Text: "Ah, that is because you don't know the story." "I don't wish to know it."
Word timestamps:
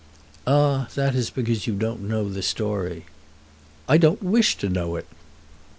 "Ah, 0.47 0.87
that 0.95 1.13
is 1.13 1.29
because 1.29 1.67
you 1.67 1.75
don't 1.75 2.01
know 2.09 2.27
the 2.27 2.41
story." 2.41 3.05
"I 3.87 3.99
don't 3.99 4.23
wish 4.23 4.57
to 4.57 4.67
know 4.67 4.95
it." 4.95 5.05